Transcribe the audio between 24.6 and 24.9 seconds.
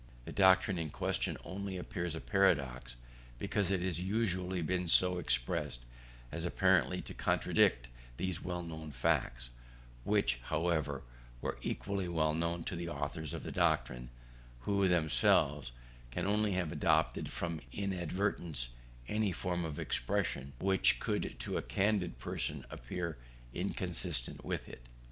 it.